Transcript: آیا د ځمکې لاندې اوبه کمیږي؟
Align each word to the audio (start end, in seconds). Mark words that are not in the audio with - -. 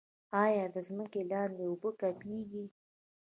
آیا 0.43 0.65
د 0.75 0.77
ځمکې 0.87 1.21
لاندې 1.31 1.63
اوبه 1.69 1.89
کمیږي؟ 2.01 2.65